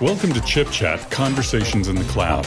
Welcome 0.00 0.32
to 0.32 0.40
Chip 0.46 0.70
Chat 0.70 1.10
Conversations 1.10 1.88
in 1.88 1.94
the 1.94 2.04
Cloud, 2.04 2.46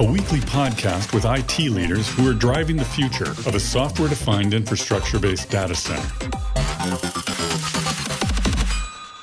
a 0.00 0.04
weekly 0.04 0.40
podcast 0.40 1.12
with 1.12 1.26
IT 1.26 1.58
leaders 1.70 2.08
who 2.08 2.26
are 2.30 2.32
driving 2.32 2.76
the 2.76 2.84
future 2.86 3.30
of 3.30 3.54
a 3.54 3.60
software 3.60 4.08
defined 4.08 4.54
infrastructure 4.54 5.18
based 5.18 5.50
data 5.50 5.74
center. 5.74 6.08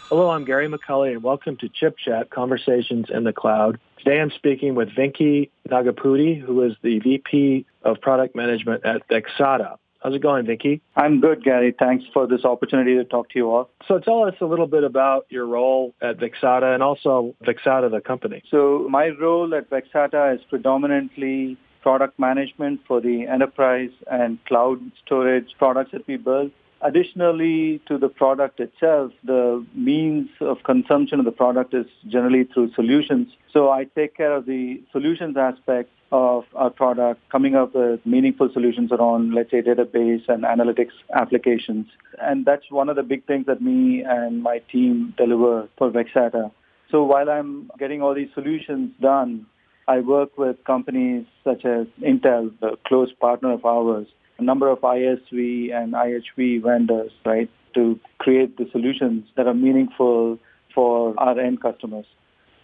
Hello, 0.10 0.30
I'm 0.30 0.46
Gary 0.46 0.68
McCulley, 0.68 1.14
and 1.14 1.24
welcome 1.24 1.58
to 1.58 1.70
Chip 1.70 1.98
Chat 1.98 2.30
Conversations 2.30 3.08
in 3.10 3.24
the 3.24 3.34
Cloud. 3.34 3.80
Today 3.98 4.22
I'm 4.22 4.30
speaking 4.30 4.76
with 4.76 4.90
Vinky 4.90 5.50
Nagapudi, 5.68 6.40
who 6.40 6.62
is 6.62 6.74
the 6.84 7.00
VP 7.00 7.66
of 7.82 8.00
Product 8.02 8.36
Management 8.36 8.86
at 8.86 9.08
Vexata. 9.08 9.78
How's 10.02 10.16
it 10.16 10.22
going, 10.22 10.46
Vinky? 10.48 10.82
I'm 10.96 11.22
good, 11.22 11.44
Gary. 11.44 11.76
Thanks 11.78 12.06
for 12.12 12.26
this 12.26 12.44
opportunity 12.44 12.96
to 12.96 13.04
talk 13.04 13.30
to 13.30 13.40
you 13.40 13.52
all. 13.52 13.70
So 13.88 14.00
tell 14.00 14.24
us 14.24 14.34
a 14.42 14.46
little 14.46 14.66
bit 14.66 14.84
about 14.84 15.28
your 15.30 15.46
role 15.46 15.94
at 16.02 16.18
Vexata 16.18 16.74
and 16.74 16.82
also 16.82 17.36
Vexata, 17.44 17.92
the 17.92 18.02
company. 18.02 18.42
So 18.50 18.88
my 18.90 19.10
role 19.10 19.54
at 19.54 19.70
Vexata 19.70 20.36
is 20.36 20.42
predominantly 20.50 21.58
product 21.82 22.18
management 22.20 22.80
for 22.88 23.00
the 23.00 23.28
enterprise 23.28 23.92
and 24.10 24.44
cloud 24.46 24.80
storage 25.06 25.50
products 25.60 25.92
that 25.92 26.08
we 26.08 26.18
build. 26.18 26.52
Additionally 26.84 27.80
to 27.88 27.98
the 27.98 28.10
product 28.10 28.60
itself, 28.60 29.12
the 29.24 29.66
means 29.76 30.30
of 30.40 30.64
consumption 30.64 31.20
of 31.20 31.26
the 31.26 31.32
product 31.32 31.74
is 31.74 31.86
generally 32.08 32.44
through 32.44 32.74
solutions. 32.74 33.28
So 33.54 33.70
I 33.70 33.84
take 33.84 34.18
care 34.18 34.34
of 34.34 34.46
the 34.46 34.82
solutions 34.92 35.38
aspect 35.38 35.90
of 36.12 36.44
our 36.56 36.70
product, 36.70 37.22
coming 37.30 37.56
up 37.56 37.74
with 37.76 38.06
meaningful 38.06 38.50
solutions 38.52 38.92
around, 38.92 39.34
let's 39.34 39.52
say, 39.52 39.62
database 39.62 40.28
and 40.28 40.44
analytics 40.44 40.92
applications. 41.14 41.88
And 42.22 42.46
that's 42.46 42.70
one 42.70 42.90
of 42.90 42.96
the 42.96 43.04
big 43.04 43.26
things 43.28 43.46
that 43.46 43.62
me 43.62 44.04
and 44.04 44.44
my 44.44 44.60
team 44.72 45.14
deliver 45.18 45.70
for 45.78 45.90
Vexata. 45.92 46.52
So 46.90 47.04
while 47.04 47.30
I'm 47.30 47.72
getting 47.80 48.02
all 48.02 48.14
these 48.14 48.30
solutions 48.34 48.92
done, 49.00 49.46
I 49.88 50.00
work 50.00 50.38
with 50.38 50.58
companies 50.66 51.26
such 51.44 51.64
as 51.64 51.88
Intel, 52.02 52.52
a 52.62 52.76
close 52.88 53.12
partner 53.14 53.54
of 53.54 53.66
ours, 53.66 54.08
a 54.42 54.44
number 54.44 54.68
of 54.70 54.80
ISV 54.80 55.72
and 55.74 55.94
IHV 55.94 56.64
vendors, 56.64 57.12
right, 57.26 57.50
to 57.76 58.00
create 58.18 58.58
the 58.58 58.68
solutions 58.72 59.26
that 59.38 59.48
are 59.48 59.54
meaningful 59.54 60.40
for 60.74 61.14
our 61.20 61.40
end 61.40 61.62
customers. 61.62 62.06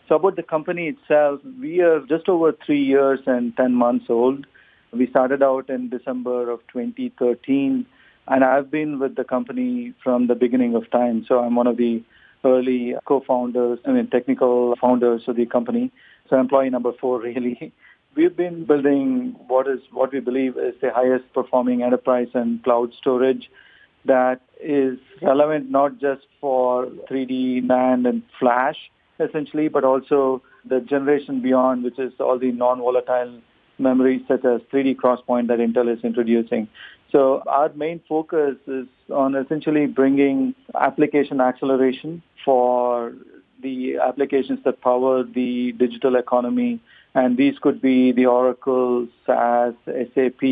So 0.08 0.16
about 0.16 0.36
the 0.36 0.44
company 0.44 0.88
itself, 0.88 1.42
we 1.61 1.81
are 1.81 2.00
just 2.00 2.28
over 2.28 2.53
three 2.66 2.83
years 2.83 3.20
and 3.28 3.55
10 3.55 3.73
months 3.73 4.05
old. 4.09 4.48
We 4.92 5.08
started 5.08 5.44
out 5.44 5.70
in 5.70 5.89
December 5.89 6.50
of 6.50 6.61
2013, 6.73 7.86
and 8.28 8.44
I've 8.44 8.72
been 8.72 9.00
with 9.00 9.16
the 9.16 9.23
company 9.23 9.94
from 10.03 10.28
the 10.28 10.36
beginning 10.36 10.75
of 10.75 10.89
time. 10.89 11.25
So 11.28 11.39
I'm 11.39 11.55
one 11.55 11.67
of 11.67 11.78
the 11.78 12.02
early 12.44 12.95
co-founders, 13.05 13.80
I 13.86 13.92
mean, 13.92 14.08
technical 14.08 14.75
founders 14.81 15.23
of 15.28 15.36
the 15.36 15.45
company. 15.45 15.92
So 16.30 16.39
employee 16.39 16.70
number 16.70 16.94
four, 16.94 17.22
really. 17.30 17.72
We've 18.17 18.35
been 18.35 18.65
building 18.65 19.35
what 19.47 19.67
is 19.67 19.79
what 19.91 20.11
we 20.11 20.19
believe 20.19 20.57
is 20.57 20.73
the 20.81 20.91
highest 20.91 21.31
performing 21.35 21.83
enterprise 21.83 22.29
and 22.33 22.63
cloud 22.63 22.91
storage 22.97 23.47
that 24.05 24.41
is 24.59 24.97
relevant 25.21 25.69
not 25.69 25.99
just 25.99 26.25
for 26.41 26.87
3D 27.11 27.65
NAND 27.65 28.09
and 28.09 28.23
flash, 28.39 28.77
essentially, 29.19 29.67
but 29.67 29.83
also 29.83 30.41
the 30.67 30.79
generation 30.79 31.43
beyond, 31.43 31.83
which 31.83 31.99
is 31.99 32.11
all 32.19 32.39
the 32.39 32.51
non-volatile 32.51 33.39
memories 33.77 34.21
such 34.27 34.43
as 34.45 34.61
3D 34.73 34.95
XPoint 34.95 35.47
that 35.49 35.59
Intel 35.59 35.95
is 35.95 36.03
introducing. 36.03 36.67
So 37.11 37.43
our 37.45 37.69
main 37.73 38.02
focus 38.09 38.55
is 38.65 38.87
on 39.13 39.35
essentially 39.35 39.85
bringing 39.85 40.55
application 40.73 41.39
acceleration 41.39 42.23
for 42.43 43.13
the 43.67 43.97
applications 44.09 44.59
that 44.65 44.81
power 44.81 45.23
the 45.23 45.73
digital 45.83 46.15
economy 46.15 46.80
and 47.17 47.36
these 47.36 47.58
could 47.59 47.81
be 47.81 48.11
the 48.11 48.27
Oracle, 48.27 49.08
SAS, 49.25 49.73
SAP, 49.86 50.43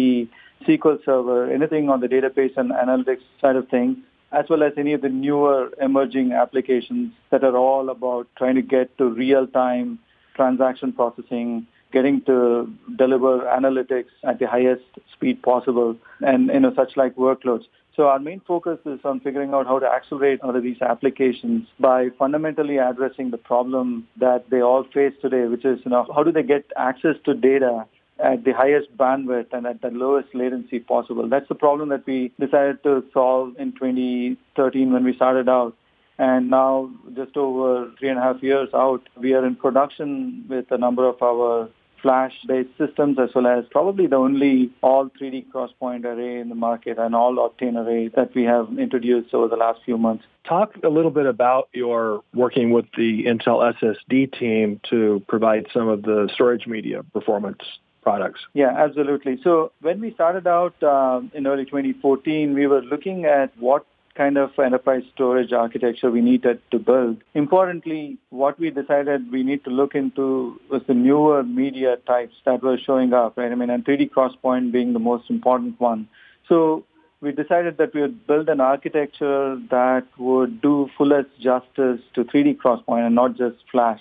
SQL 0.67 0.97
Server, 1.06 1.51
anything 1.51 1.90
on 1.90 2.00
the 2.00 2.07
database 2.07 2.57
and 2.57 2.72
analytics 2.72 3.25
side 3.40 3.56
of 3.56 3.67
things, 3.69 3.97
as 4.31 4.45
well 4.50 4.63
as 4.63 4.73
any 4.78 4.94
of 4.94 5.01
the 5.01 5.09
newer 5.09 5.69
emerging 5.79 6.31
applications 6.31 7.13
that 7.29 7.44
are 7.44 7.56
all 7.56 7.90
about 7.90 8.28
trying 8.35 8.56
to 8.56 8.63
get 8.63 8.97
to 8.97 9.06
real-time 9.06 10.00
transaction 10.35 10.91
processing, 10.91 11.67
getting 11.94 12.22
to 12.22 12.73
deliver 12.97 13.41
analytics 13.59 14.13
at 14.23 14.40
the 14.40 14.47
highest 14.47 14.84
speed 15.13 15.41
possible, 15.44 15.95
and 16.22 16.47
you 16.47 16.59
know 16.59 16.73
such 16.75 16.97
like 16.97 17.16
workloads. 17.16 17.66
So 17.95 18.07
our 18.07 18.19
main 18.19 18.41
focus 18.45 18.79
is 18.85 19.00
on 19.06 19.22
figuring 19.22 19.53
out 19.53 19.67
how 19.67 19.79
to 19.79 19.85
accelerate 19.85 20.41
all 20.41 20.56
of 20.56 20.63
these 20.63 20.81
applications 20.81 21.67
by 21.79 22.09
fundamentally 22.19 22.78
addressing 22.78 23.31
the 23.31 23.38
problem 23.38 24.07
that 24.17 24.50
they 24.50 24.61
all 24.61 24.83
face 24.94 25.13
today, 25.22 25.45
which 25.45 25.63
is, 25.63 25.79
you 25.85 25.91
know, 25.91 26.05
how 26.13 26.23
do 26.23 26.31
they 26.31 26.44
get 26.44 26.66
access 26.75 27.16
to 27.23 27.34
data 27.34 27.85
at 28.19 28.44
the 28.44 28.53
highest 28.53 28.95
bandwidth 28.97 29.47
and 29.51 29.66
at 29.66 29.81
the 29.81 29.89
lowest 29.89 30.34
latency 30.34 30.79
possible. 30.79 31.28
That's 31.28 31.47
the 31.50 31.55
problem 31.55 31.89
that 31.89 32.05
we 32.05 32.31
decided 32.39 32.81
to 32.84 33.03
solve 33.13 33.55
in 33.59 33.73
2013 33.73 34.94
when 34.94 35.03
we 35.03 35.16
started 35.16 35.50
out. 35.50 35.75
And 36.17 36.50
now, 36.50 36.89
just 37.13 37.35
over 37.35 37.91
three 38.00 38.07
and 38.07 38.17
a 38.17 38.22
half 38.22 38.41
years 38.41 38.69
out, 38.73 39.01
we 39.17 39.34
are 39.34 39.45
in 39.45 39.55
production 39.55 40.45
with 40.47 40.72
a 40.72 40.78
number 40.78 41.05
of 41.05 41.22
our 41.22 41.69
flash-based 42.05 42.69
systems 42.77 43.17
as 43.17 43.29
well 43.33 43.47
as 43.47 43.66
probably 43.71 44.05
the 44.05 44.16
only 44.16 44.69
all 44.83 45.09
3D 45.19 45.47
XPoint 45.47 46.05
array 46.05 46.39
in 46.39 46.49
the 46.49 46.55
market 46.69 46.99
and 46.99 47.16
all 47.16 47.33
Optane 47.38 47.83
array 47.83 48.09
that 48.09 48.35
we 48.35 48.43
have 48.43 48.67
introduced 48.77 49.33
over 49.33 49.47
the 49.47 49.55
last 49.55 49.79
few 49.83 49.97
months. 49.97 50.23
Talk 50.47 50.75
a 50.83 50.89
little 50.89 51.09
bit 51.09 51.25
about 51.25 51.67
your 51.73 52.21
working 52.31 52.69
with 52.69 52.85
the 52.95 53.25
Intel 53.25 53.73
SSD 53.81 54.38
team 54.38 54.79
to 54.91 55.23
provide 55.27 55.66
some 55.73 55.88
of 55.88 56.03
the 56.03 56.29
storage 56.31 56.67
media 56.67 57.01
performance 57.01 57.63
products. 58.03 58.41
Yeah, 58.53 58.72
absolutely. 58.77 59.39
So 59.43 59.72
when 59.81 59.99
we 59.99 60.13
started 60.13 60.45
out 60.45 60.75
um, 60.83 61.31
in 61.33 61.47
early 61.47 61.66
2014, 61.66 62.53
we 62.53 62.67
were 62.67 62.83
looking 62.83 63.25
at 63.25 63.49
what 63.57 63.83
kind 64.16 64.38
of 64.38 64.58
enterprise 64.58 65.03
storage 65.14 65.52
architecture 65.52 66.09
we 66.09 66.22
needed 66.22 66.59
to 66.72 66.80
build. 66.80 67.22
Importantly, 67.34 68.18
what 68.30 68.59
we 68.59 68.70
decided 68.70 69.31
we 69.31 69.44
need 69.44 69.64
to 69.66 69.70
look 69.70 69.94
into 69.96 70.59
was 70.70 70.81
the 70.88 70.94
newer 70.94 71.44
media 71.44 71.98
types 72.08 72.36
that 72.46 72.64
were 72.64 72.78
showing 72.78 73.14
up, 73.14 73.38
right? 73.38 73.52
I 73.52 73.56
mean, 73.56 73.70
and 73.70 73.86
3D 73.86 74.12
XPoint 74.12 74.72
being 74.72 74.94
the 74.94 75.00
most 75.00 75.30
important 75.30 75.80
one. 75.80 76.08
So 76.48 76.86
we 77.22 77.31
decided 77.31 77.78
that 77.78 77.94
we 77.94 78.02
would 78.02 78.26
build 78.28 78.50
an 78.50 78.62
architecture 78.62 79.59
that 79.70 80.06
would 80.18 80.62
do 80.62 80.90
fullest 80.97 81.30
justice 81.40 82.00
to 82.14 82.24
3D 82.24 82.58
XPoint 82.58 83.06
and 83.06 83.16
not 83.16 83.36
just 83.38 83.58
Flash. 83.72 84.00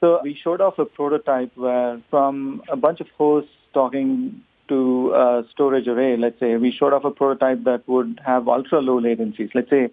So 0.00 0.20
we 0.22 0.34
showed 0.34 0.60
off 0.60 0.78
a 0.78 0.84
prototype 0.84 1.56
where 1.56 2.00
from 2.10 2.62
a 2.68 2.76
bunch 2.76 3.00
of 3.00 3.08
hosts 3.16 3.50
talking 3.72 4.42
to 4.68 5.12
a 5.14 5.44
storage 5.50 5.88
array, 5.88 6.16
let's 6.16 6.38
say, 6.40 6.56
we 6.56 6.72
showed 6.72 6.92
off 6.92 7.04
a 7.04 7.10
prototype 7.10 7.64
that 7.64 7.86
would 7.88 8.20
have 8.24 8.48
ultra 8.48 8.80
low 8.80 9.00
latencies, 9.00 9.50
let's 9.54 9.70
say 9.70 9.90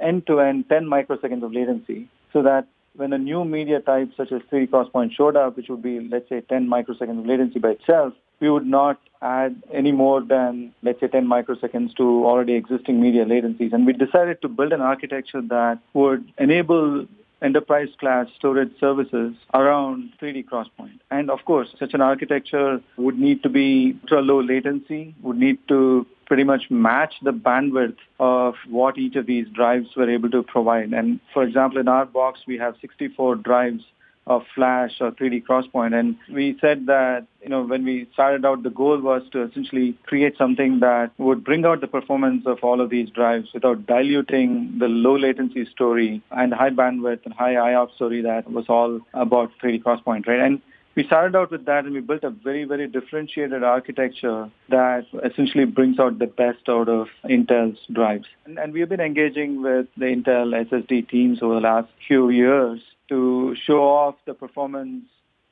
end-to-end 0.00 0.68
10 0.68 0.84
microseconds 0.84 1.42
of 1.42 1.52
latency, 1.52 2.08
so 2.32 2.42
that 2.42 2.66
when 2.96 3.12
a 3.12 3.18
new 3.18 3.44
media 3.44 3.80
type 3.80 4.10
such 4.16 4.30
as 4.32 4.40
3D 4.52 4.68
XPoint 4.68 5.12
showed 5.12 5.36
up, 5.36 5.56
which 5.56 5.68
would 5.68 5.82
be, 5.82 6.00
let's 6.00 6.28
say, 6.28 6.40
10 6.40 6.68
microseconds 6.68 7.18
of 7.18 7.26
latency 7.26 7.58
by 7.58 7.70
itself, 7.70 8.12
we 8.40 8.50
would 8.50 8.66
not 8.66 9.00
add 9.22 9.60
any 9.72 9.90
more 9.90 10.20
than, 10.20 10.72
let's 10.82 11.00
say, 11.00 11.08
10 11.08 11.26
microseconds 11.26 11.94
to 11.96 12.24
already 12.24 12.54
existing 12.54 13.00
media 13.00 13.24
latencies. 13.24 13.72
And 13.72 13.86
we 13.86 13.92
decided 13.92 14.42
to 14.42 14.48
build 14.48 14.72
an 14.72 14.80
architecture 14.80 15.40
that 15.42 15.78
would 15.92 16.30
enable 16.38 17.06
enterprise 17.44 17.88
class 18.00 18.26
storage 18.36 18.72
services 18.80 19.34
around 19.52 20.10
3D 20.20 20.46
XPoint. 20.46 20.98
And 21.10 21.30
of 21.30 21.44
course, 21.44 21.68
such 21.78 21.94
an 21.94 22.00
architecture 22.00 22.80
would 22.96 23.18
need 23.18 23.42
to 23.42 23.48
be 23.48 23.96
ultra 24.02 24.22
low 24.22 24.40
latency, 24.40 25.14
would 25.22 25.36
need 25.36 25.58
to 25.68 26.06
pretty 26.26 26.44
much 26.44 26.70
match 26.70 27.14
the 27.22 27.32
bandwidth 27.32 27.96
of 28.18 28.54
what 28.68 28.96
each 28.96 29.14
of 29.16 29.26
these 29.26 29.46
drives 29.48 29.88
were 29.94 30.10
able 30.10 30.30
to 30.30 30.42
provide. 30.42 30.92
And 30.92 31.20
for 31.34 31.42
example, 31.42 31.78
in 31.78 31.88
our 31.88 32.06
box, 32.06 32.40
we 32.46 32.56
have 32.58 32.74
64 32.80 33.36
drives 33.36 33.84
of 34.26 34.42
Flash 34.54 34.92
or 35.00 35.10
3D 35.12 35.44
XPoint. 35.44 35.98
And 35.98 36.16
we 36.32 36.56
said 36.60 36.86
that, 36.86 37.26
you 37.44 37.50
know, 37.50 37.62
when 37.62 37.84
we 37.84 38.08
started 38.14 38.44
out, 38.46 38.62
the 38.62 38.70
goal 38.70 38.98
was 38.98 39.22
to 39.32 39.42
essentially 39.42 39.96
create 40.06 40.36
something 40.38 40.80
that 40.80 41.10
would 41.18 41.44
bring 41.44 41.66
out 41.66 41.82
the 41.82 41.86
performance 41.86 42.44
of 42.46 42.58
all 42.62 42.80
of 42.80 42.88
these 42.88 43.10
drives 43.10 43.50
without 43.52 43.86
diluting 43.86 44.78
the 44.78 44.88
low 44.88 45.16
latency 45.16 45.66
story 45.66 46.22
and 46.30 46.54
high 46.54 46.70
bandwidth 46.70 47.20
and 47.26 47.34
high 47.34 47.54
IOPS 47.54 47.94
story 47.96 48.22
that 48.22 48.50
was 48.50 48.64
all 48.68 48.98
about 49.12 49.52
3D 49.62 49.82
XPoint, 49.82 50.26
right? 50.26 50.40
And 50.40 50.62
we 50.94 51.04
started 51.04 51.36
out 51.36 51.50
with 51.50 51.66
that 51.66 51.84
and 51.84 51.92
we 51.92 52.00
built 52.00 52.24
a 52.24 52.30
very, 52.30 52.64
very 52.64 52.88
differentiated 52.88 53.62
architecture 53.62 54.50
that 54.70 55.04
essentially 55.22 55.66
brings 55.66 55.98
out 55.98 56.18
the 56.18 56.26
best 56.26 56.66
out 56.68 56.88
of 56.88 57.08
Intel's 57.24 57.78
drives. 57.92 58.26
And, 58.46 58.58
and 58.58 58.72
we've 58.72 58.88
been 58.88 59.00
engaging 59.00 59.62
with 59.62 59.86
the 59.98 60.06
Intel 60.06 60.54
SSD 60.70 61.10
teams 61.10 61.42
over 61.42 61.56
the 61.56 61.60
last 61.60 61.88
few 62.08 62.30
years 62.30 62.80
to 63.10 63.54
show 63.66 63.82
off 63.82 64.14
the 64.24 64.32
performance 64.32 65.04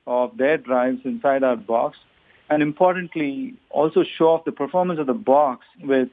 of 0.06 0.36
their 0.36 0.58
drives 0.58 1.00
inside 1.04 1.42
our 1.42 1.56
box 1.56 1.98
and 2.50 2.62
importantly 2.62 3.54
also 3.70 4.04
show 4.04 4.28
off 4.28 4.44
the 4.44 4.52
performance 4.52 5.00
of 5.00 5.06
the 5.06 5.14
box 5.14 5.64
with 5.82 6.08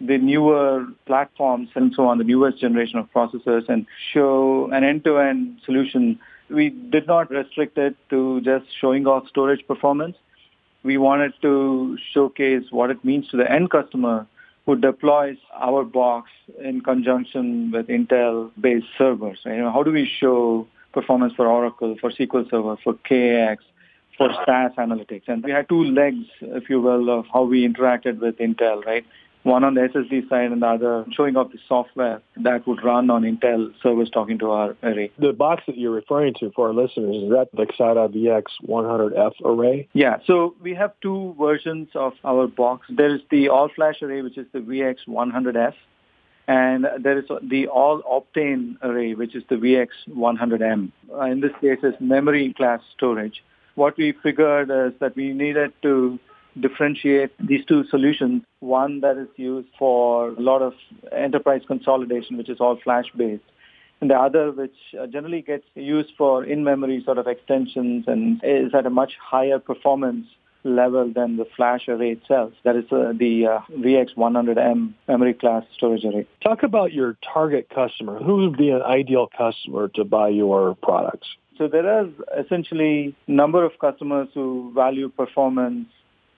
the 0.00 0.18
newer 0.18 0.86
platforms 1.06 1.68
and 1.74 1.92
so 1.94 2.06
on, 2.06 2.18
the 2.18 2.24
newest 2.24 2.58
generation 2.58 2.98
of 2.98 3.10
processors 3.12 3.68
and 3.68 3.86
show 4.12 4.68
an 4.72 4.82
end-to-end 4.82 5.60
solution. 5.64 6.18
We 6.48 6.70
did 6.70 7.06
not 7.06 7.30
restrict 7.30 7.78
it 7.78 7.96
to 8.08 8.40
just 8.40 8.64
showing 8.80 9.06
off 9.06 9.28
storage 9.28 9.66
performance. 9.66 10.16
We 10.82 10.96
wanted 10.96 11.34
to 11.42 11.98
showcase 12.12 12.64
what 12.70 12.90
it 12.90 13.04
means 13.04 13.28
to 13.28 13.36
the 13.36 13.50
end 13.50 13.70
customer 13.70 14.26
who 14.64 14.76
deploys 14.76 15.36
our 15.54 15.84
box 15.84 16.30
in 16.62 16.80
conjunction 16.80 17.70
with 17.70 17.88
Intel-based 17.88 18.86
servers. 18.96 19.38
You 19.44 19.56
know, 19.58 19.72
how 19.72 19.82
do 19.82 19.92
we 19.92 20.10
show 20.20 20.66
performance 20.92 21.32
for 21.34 21.46
Oracle, 21.46 21.96
for 22.00 22.10
SQL 22.10 22.48
Server, 22.50 22.76
for 22.82 22.94
KX, 22.94 23.58
for 24.16 24.28
SAS 24.44 24.72
analytics? 24.76 25.22
And 25.28 25.42
we 25.42 25.50
had 25.50 25.68
two 25.68 25.84
legs, 25.84 26.26
if 26.40 26.68
you 26.68 26.80
will, 26.80 27.10
of 27.10 27.26
how 27.32 27.44
we 27.44 27.66
interacted 27.66 28.18
with 28.18 28.38
Intel, 28.38 28.84
right? 28.84 29.04
One 29.42 29.64
on 29.64 29.72
the 29.72 29.80
SSD 29.80 30.28
side 30.28 30.52
and 30.52 30.60
the 30.60 30.66
other 30.66 31.06
showing 31.12 31.34
off 31.34 31.50
the 31.50 31.58
software 31.66 32.20
that 32.36 32.66
would 32.66 32.84
run 32.84 33.08
on 33.08 33.22
Intel 33.22 33.72
servers 33.82 34.10
talking 34.10 34.38
to 34.40 34.50
our 34.50 34.76
array. 34.82 35.10
The 35.18 35.32
box 35.32 35.62
that 35.66 35.78
you're 35.78 35.94
referring 35.94 36.34
to 36.40 36.50
for 36.50 36.68
our 36.68 36.74
listeners, 36.74 37.16
is 37.16 37.30
that 37.30 37.48
the 37.54 37.64
Vexata 37.64 38.12
VX100F 38.14 39.32
array? 39.42 39.88
Yeah, 39.94 40.18
so 40.26 40.54
we 40.60 40.74
have 40.74 40.92
two 41.00 41.34
versions 41.38 41.88
of 41.94 42.12
our 42.22 42.48
box. 42.48 42.86
There 42.90 43.14
is 43.14 43.22
the 43.30 43.48
all-flash 43.48 44.02
array, 44.02 44.20
which 44.20 44.36
is 44.36 44.46
the 44.52 44.58
VX100F, 44.58 45.72
and 46.50 46.84
there 46.98 47.16
is 47.16 47.26
the 47.48 47.68
all-optane 47.68 48.74
array, 48.82 49.14
which 49.14 49.36
is 49.36 49.44
the 49.48 49.54
VX100M. 49.54 50.90
Uh, 51.12 51.20
in 51.26 51.40
this 51.40 51.52
case, 51.60 51.78
it's 51.84 51.96
memory 52.00 52.52
class 52.54 52.80
storage. 52.96 53.44
What 53.76 53.96
we 53.96 54.14
figured 54.20 54.68
is 54.68 54.98
that 54.98 55.14
we 55.14 55.32
needed 55.32 55.72
to 55.82 56.18
differentiate 56.60 57.30
these 57.38 57.64
two 57.66 57.84
solutions. 57.84 58.42
One 58.58 59.00
that 59.02 59.16
is 59.16 59.28
used 59.36 59.68
for 59.78 60.30
a 60.30 60.40
lot 60.40 60.60
of 60.60 60.72
enterprise 61.12 61.62
consolidation, 61.68 62.36
which 62.36 62.48
is 62.48 62.58
all 62.58 62.76
flash-based, 62.82 63.44
and 64.00 64.10
the 64.10 64.16
other 64.16 64.50
which 64.50 64.74
uh, 65.00 65.06
generally 65.06 65.42
gets 65.42 65.66
used 65.76 66.10
for 66.18 66.42
in-memory 66.42 67.00
sort 67.04 67.18
of 67.18 67.28
extensions 67.28 68.06
and 68.08 68.40
is 68.42 68.74
at 68.74 68.86
a 68.86 68.90
much 68.90 69.12
higher 69.22 69.60
performance 69.60 70.26
level 70.64 71.12
than 71.12 71.36
the 71.36 71.46
flash 71.56 71.88
array 71.88 72.12
itself. 72.12 72.52
That 72.64 72.76
is 72.76 72.84
uh, 72.92 73.12
the 73.16 73.46
uh, 73.46 73.60
VX100M 73.72 74.92
memory 75.08 75.34
class 75.34 75.64
storage 75.76 76.04
array. 76.04 76.26
Talk 76.42 76.62
about 76.62 76.92
your 76.92 77.16
target 77.32 77.68
customer. 77.74 78.18
Who 78.18 78.36
would 78.36 78.56
be 78.56 78.70
an 78.70 78.82
ideal 78.82 79.28
customer 79.36 79.88
to 79.88 80.04
buy 80.04 80.28
your 80.28 80.74
products? 80.76 81.28
So 81.58 81.68
there 81.68 81.86
are 81.86 82.08
essentially 82.38 83.14
number 83.26 83.64
of 83.64 83.72
customers 83.78 84.28
who 84.32 84.72
value 84.74 85.10
performance 85.10 85.88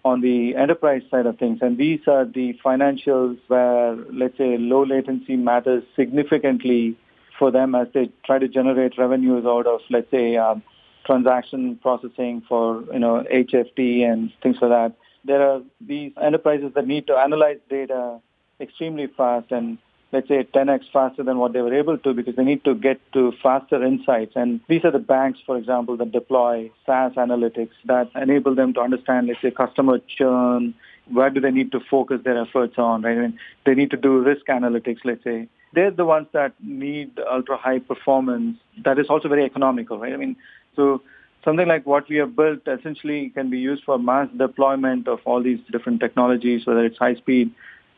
on 0.04 0.20
the 0.20 0.56
enterprise 0.56 1.02
side 1.10 1.26
of 1.26 1.38
things. 1.38 1.58
And 1.62 1.78
these 1.78 2.00
are 2.08 2.24
the 2.24 2.58
financials 2.64 3.38
where, 3.46 3.94
let's 4.12 4.36
say, 4.36 4.58
low 4.58 4.84
latency 4.84 5.36
matters 5.36 5.84
significantly 5.94 6.96
for 7.38 7.50
them 7.50 7.74
as 7.74 7.86
they 7.94 8.10
try 8.26 8.38
to 8.38 8.48
generate 8.48 8.98
revenues 8.98 9.44
out 9.46 9.66
of, 9.66 9.80
let's 9.90 10.10
say, 10.10 10.36
um, 10.36 10.62
transaction 11.04 11.76
processing 11.76 12.42
for, 12.48 12.84
you 12.92 12.98
know, 12.98 13.24
HFT 13.32 14.02
and 14.02 14.32
things 14.42 14.56
like 14.60 14.70
that. 14.70 14.92
There 15.24 15.42
are 15.42 15.62
these 15.80 16.12
enterprises 16.20 16.72
that 16.74 16.86
need 16.86 17.06
to 17.06 17.16
analyze 17.16 17.58
data 17.68 18.18
extremely 18.60 19.06
fast 19.06 19.50
and 19.50 19.78
let's 20.12 20.28
say 20.28 20.44
10x 20.44 20.82
faster 20.92 21.22
than 21.22 21.38
what 21.38 21.52
they 21.52 21.62
were 21.62 21.74
able 21.74 21.96
to 21.98 22.12
because 22.12 22.36
they 22.36 22.44
need 22.44 22.62
to 22.64 22.74
get 22.74 23.00
to 23.12 23.32
faster 23.42 23.82
insights. 23.82 24.32
And 24.36 24.60
these 24.68 24.84
are 24.84 24.90
the 24.90 24.98
banks, 24.98 25.40
for 25.44 25.56
example, 25.56 25.96
that 25.96 26.12
deploy 26.12 26.70
SAS 26.84 27.12
analytics 27.14 27.70
that 27.86 28.10
enable 28.14 28.54
them 28.54 28.74
to 28.74 28.80
understand, 28.80 29.28
let's 29.28 29.40
say, 29.40 29.50
customer 29.50 29.98
churn, 30.06 30.74
where 31.10 31.30
do 31.30 31.40
they 31.40 31.50
need 31.50 31.72
to 31.72 31.80
focus 31.80 32.20
their 32.24 32.38
efforts 32.38 32.74
on, 32.78 33.02
right? 33.02 33.16
I 33.16 33.20
mean, 33.20 33.38
they 33.64 33.74
need 33.74 33.90
to 33.90 33.96
do 33.96 34.20
risk 34.20 34.46
analytics, 34.46 34.98
let's 35.04 35.24
say. 35.24 35.48
They're 35.72 35.90
the 35.90 36.04
ones 36.04 36.26
that 36.32 36.52
need 36.62 37.18
ultra 37.18 37.56
high 37.56 37.78
performance 37.78 38.58
that 38.84 38.98
is 38.98 39.06
also 39.08 39.28
very 39.28 39.44
economical, 39.44 39.98
right? 39.98 40.12
I 40.12 40.18
mean, 40.18 40.36
so 40.76 41.02
something 41.44 41.68
like 41.68 41.86
what 41.86 42.08
we 42.08 42.16
have 42.16 42.36
built 42.36 42.60
essentially 42.66 43.30
can 43.30 43.50
be 43.50 43.58
used 43.58 43.84
for 43.84 43.98
mass 43.98 44.28
deployment 44.36 45.08
of 45.08 45.20
all 45.24 45.42
these 45.42 45.60
different 45.70 46.00
technologies, 46.00 46.66
whether 46.66 46.84
it's 46.84 46.98
high 46.98 47.14
speed 47.14 47.52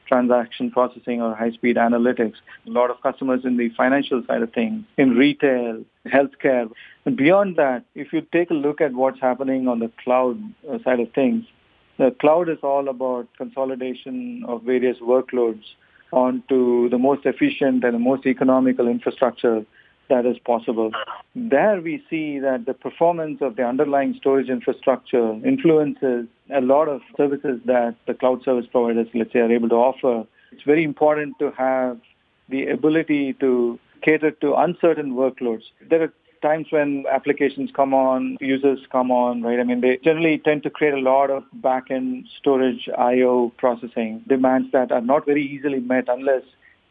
transaction 0.06 0.70
processing 0.70 1.22
or 1.22 1.34
high-speed 1.34 1.76
analytics. 1.76 2.34
A 2.66 2.70
lot 2.70 2.90
of 2.90 3.00
customers 3.02 3.44
in 3.44 3.56
the 3.56 3.70
financial 3.70 4.22
side 4.26 4.42
of 4.42 4.52
things, 4.52 4.84
in 4.96 5.10
retail, 5.10 5.82
healthcare. 6.06 6.70
And 7.04 7.16
beyond 7.16 7.56
that, 7.56 7.84
if 7.94 8.12
you 8.12 8.20
take 8.32 8.50
a 8.50 8.54
look 8.54 8.80
at 8.80 8.92
what's 8.92 9.20
happening 9.20 9.68
on 9.68 9.78
the 9.78 9.90
cloud 10.02 10.40
uh, 10.70 10.78
side 10.84 11.00
of 11.00 11.12
things, 11.12 11.44
the 11.98 12.14
cloud 12.20 12.48
is 12.48 12.58
all 12.62 12.88
about 12.88 13.28
consolidation 13.36 14.44
of 14.48 14.62
various 14.62 14.98
workloads 14.98 15.62
onto 16.12 16.88
the 16.90 16.98
most 16.98 17.24
efficient 17.24 17.84
and 17.84 17.94
the 17.94 17.98
most 17.98 18.26
economical 18.26 18.88
infrastructure 18.88 19.64
that 20.08 20.26
is 20.26 20.38
possible. 20.38 20.90
There 21.34 21.80
we 21.80 22.02
see 22.10 22.38
that 22.38 22.66
the 22.66 22.74
performance 22.74 23.38
of 23.40 23.56
the 23.56 23.64
underlying 23.64 24.14
storage 24.18 24.48
infrastructure 24.48 25.32
influences 25.44 26.26
a 26.52 26.60
lot 26.60 26.88
of 26.88 27.00
services 27.16 27.60
that 27.66 27.96
the 28.06 28.14
cloud 28.14 28.42
service 28.44 28.66
providers, 28.70 29.08
let's 29.14 29.32
say, 29.32 29.40
are 29.40 29.50
able 29.50 29.68
to 29.70 29.76
offer. 29.76 30.26
It's 30.52 30.62
very 30.62 30.84
important 30.84 31.38
to 31.38 31.50
have 31.52 31.98
the 32.48 32.68
ability 32.68 33.32
to 33.34 33.78
cater 34.02 34.30
to 34.30 34.54
uncertain 34.54 35.14
workloads. 35.14 35.62
There 35.88 36.02
are 36.02 36.12
times 36.42 36.66
when 36.70 37.04
applications 37.10 37.70
come 37.74 37.94
on, 37.94 38.36
users 38.40 38.80
come 38.92 39.10
on, 39.10 39.42
right? 39.42 39.58
I 39.58 39.64
mean, 39.64 39.80
they 39.80 39.98
generally 40.04 40.38
tend 40.38 40.62
to 40.64 40.70
create 40.70 40.92
a 40.92 41.00
lot 41.00 41.30
of 41.30 41.42
back-end 41.54 42.26
storage 42.38 42.88
I.O. 42.96 43.52
processing 43.56 44.22
demands 44.28 44.70
that 44.72 44.92
are 44.92 45.00
not 45.00 45.24
very 45.24 45.42
easily 45.42 45.80
met 45.80 46.04
unless 46.08 46.42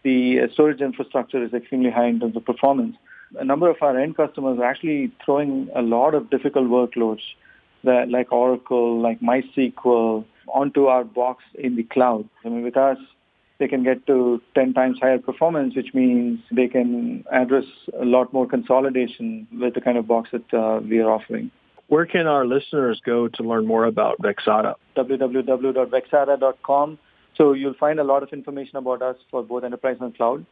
the 0.03 0.41
uh, 0.41 0.53
storage 0.53 0.81
infrastructure 0.81 1.43
is 1.43 1.53
extremely 1.53 1.91
high 1.91 2.07
in 2.07 2.19
terms 2.19 2.35
of 2.35 2.45
performance. 2.45 2.95
A 3.39 3.45
number 3.45 3.69
of 3.69 3.77
our 3.81 3.99
end 3.99 4.15
customers 4.15 4.59
are 4.59 4.65
actually 4.65 5.11
throwing 5.23 5.69
a 5.75 5.81
lot 5.81 6.13
of 6.13 6.29
difficult 6.29 6.67
workloads 6.67 7.21
that, 7.83 8.09
like 8.09 8.31
Oracle, 8.31 9.01
like 9.01 9.19
MySQL, 9.21 10.25
onto 10.47 10.85
our 10.85 11.03
box 11.03 11.43
in 11.55 11.75
the 11.75 11.83
cloud. 11.83 12.29
I 12.45 12.49
mean, 12.49 12.63
with 12.63 12.77
us, 12.77 12.97
they 13.59 13.67
can 13.67 13.83
get 13.83 14.07
to 14.07 14.41
10 14.55 14.73
times 14.73 14.97
higher 15.01 15.19
performance, 15.19 15.75
which 15.75 15.93
means 15.93 16.39
they 16.51 16.67
can 16.67 17.23
address 17.31 17.65
a 17.99 18.05
lot 18.05 18.33
more 18.33 18.47
consolidation 18.47 19.47
with 19.59 19.73
the 19.73 19.81
kind 19.81 19.97
of 19.97 20.07
box 20.07 20.29
that 20.31 20.53
uh, 20.53 20.79
we 20.81 20.99
are 20.99 21.09
offering. 21.09 21.51
Where 21.87 22.05
can 22.05 22.27
our 22.27 22.45
listeners 22.45 23.01
go 23.05 23.27
to 23.27 23.43
learn 23.43 23.65
more 23.65 23.83
about 23.85 24.19
Vexata? 24.19 24.75
www.vexata.com. 24.97 26.99
So 27.35 27.53
you'll 27.53 27.73
find 27.79 27.99
a 27.99 28.03
lot 28.03 28.23
of 28.23 28.29
information 28.29 28.77
about 28.77 29.01
us 29.01 29.17
for 29.31 29.43
both 29.43 29.63
enterprise 29.63 29.97
and 29.99 30.15
cloud, 30.15 30.45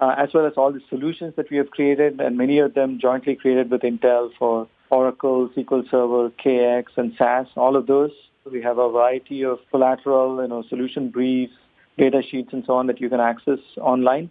uh, 0.00 0.14
as 0.18 0.28
well 0.34 0.46
as 0.46 0.52
all 0.56 0.72
the 0.72 0.80
solutions 0.88 1.34
that 1.36 1.50
we 1.50 1.56
have 1.56 1.70
created, 1.70 2.20
and 2.20 2.36
many 2.36 2.58
of 2.58 2.74
them 2.74 2.98
jointly 3.00 3.36
created 3.36 3.70
with 3.70 3.82
Intel 3.82 4.30
for 4.38 4.68
Oracle, 4.90 5.48
SQL 5.56 5.90
Server, 5.90 6.30
KX, 6.44 6.84
and 6.96 7.12
SAS, 7.16 7.46
all 7.56 7.76
of 7.76 7.86
those. 7.86 8.12
We 8.50 8.62
have 8.62 8.78
a 8.78 8.88
variety 8.88 9.44
of 9.44 9.58
collateral, 9.70 10.40
you 10.40 10.48
know, 10.48 10.62
solution 10.68 11.10
briefs, 11.10 11.54
data 11.98 12.22
sheets, 12.30 12.50
and 12.52 12.64
so 12.66 12.74
on 12.74 12.86
that 12.86 13.00
you 13.00 13.08
can 13.08 13.20
access 13.20 13.58
online. 13.78 14.30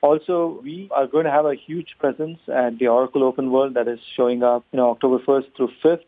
Also, 0.00 0.60
we 0.64 0.88
are 0.92 1.06
going 1.06 1.24
to 1.24 1.30
have 1.30 1.46
a 1.46 1.54
huge 1.54 1.94
presence 2.00 2.40
at 2.52 2.78
the 2.78 2.88
Oracle 2.88 3.22
Open 3.22 3.52
World 3.52 3.74
that 3.74 3.86
is 3.86 4.00
showing 4.16 4.42
up, 4.42 4.64
you 4.72 4.78
know, 4.78 4.90
October 4.90 5.18
1st 5.20 5.56
through 5.56 5.70
5th. 5.84 6.00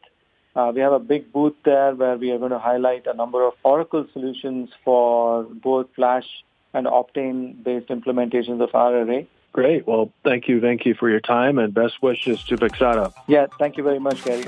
Uh, 0.56 0.70
we 0.75 0.80
have 0.80 0.92
a 0.92 1.00
big 1.00 1.32
booth 1.32 1.54
there 1.64 1.94
where 1.94 2.16
we 2.16 2.30
are 2.30 2.38
going 2.38 2.52
to 2.52 2.58
highlight 2.58 3.06
a 3.06 3.14
number 3.14 3.44
of 3.44 3.54
Oracle 3.64 4.06
solutions 4.12 4.70
for 4.84 5.44
both 5.44 5.88
Flash 5.96 6.26
and 6.73 6.87
Optane-based 6.87 7.88
implementations 7.88 8.61
of 8.62 8.70
array. 8.75 9.26
Great. 9.52 9.87
Well, 9.87 10.11
thank 10.25 10.49
you, 10.49 10.61
thank 10.61 10.84
you 10.84 10.94
for 10.94 11.08
your 11.08 11.20
time 11.20 11.58
and 11.58 11.73
best 11.73 12.02
wishes 12.02 12.42
to 12.44 12.56
Vexata. 12.56 13.12
Yeah, 13.28 13.46
thank 13.58 13.76
you 13.76 13.84
very 13.84 14.00
much, 14.00 14.25
Gary. 14.25 14.44